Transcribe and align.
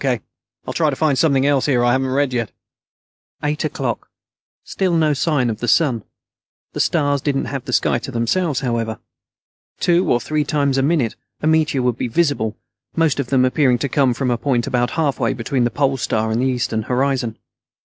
K. 0.03 0.19
I'll 0.65 0.73
try 0.73 0.89
to 0.89 0.95
find 0.95 1.15
something 1.15 1.45
else 1.45 1.67
here 1.67 1.83
I 1.85 1.91
haven't 1.91 2.07
read 2.09 2.33
yet." 2.33 2.49
Eight 3.43 3.63
o'clock. 3.63 4.09
Still 4.63 4.95
no 4.97 5.13
sign 5.13 5.47
of 5.47 5.59
the 5.59 5.67
sun. 5.67 6.01
The 6.73 6.79
stars 6.79 7.21
didn't 7.21 7.45
have 7.45 7.65
the 7.65 7.71
sky 7.71 7.99
to 7.99 8.09
themselves, 8.09 8.61
however. 8.61 8.97
Two 9.79 10.11
or 10.11 10.19
three 10.19 10.43
times 10.43 10.79
a 10.79 10.81
minute 10.81 11.13
a 11.43 11.45
meteor 11.45 11.83
would 11.83 11.99
be 11.99 12.07
visible, 12.07 12.57
most 12.95 13.19
of 13.19 13.27
them 13.27 13.45
appearing 13.45 13.77
to 13.77 13.89
come 13.89 14.15
from 14.15 14.31
a 14.31 14.39
point 14.39 14.65
about 14.65 14.89
halfway 14.97 15.33
between 15.33 15.65
the 15.65 15.69
Pole 15.69 15.97
Star 15.97 16.31
and 16.31 16.41
the 16.41 16.47
eastern 16.47 16.81
horizon. 16.81 17.37